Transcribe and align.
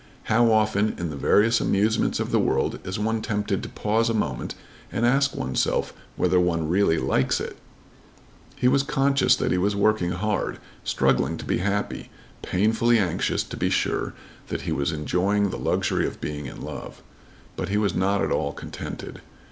How 0.33 0.51
often 0.51 0.95
in 0.97 1.11
the 1.11 1.15
various 1.15 1.61
amusements 1.61 2.19
of 2.19 2.31
the 2.31 2.39
world 2.39 2.79
is 2.83 2.97
one 2.97 3.21
tempted 3.21 3.61
to 3.61 3.69
pause 3.69 4.09
a 4.09 4.15
moment 4.15 4.55
and 4.91 5.05
ask 5.05 5.35
oneself 5.35 5.93
whether 6.15 6.39
one 6.39 6.67
really 6.67 6.97
likes 6.97 7.39
it! 7.39 7.55
He 8.55 8.67
was 8.67 8.81
conscious 8.81 9.35
that 9.35 9.51
he 9.51 9.59
was 9.59 9.75
working 9.75 10.09
hard, 10.09 10.57
struggling 10.83 11.37
to 11.37 11.45
be 11.45 11.59
happy, 11.59 12.09
painfully 12.41 12.97
anxious 12.97 13.43
to 13.43 13.55
be 13.57 13.69
sure 13.69 14.15
that 14.47 14.61
he 14.61 14.71
was 14.71 14.91
enjoying 14.91 15.51
the 15.51 15.59
luxury 15.59 16.07
of 16.07 16.19
being 16.19 16.47
in 16.47 16.63
love. 16.63 17.03
But 17.55 17.69
he 17.69 17.77
was 17.77 17.93
not 17.93 18.23
at 18.23 18.31
all 18.31 18.53
contented. 18.53 19.21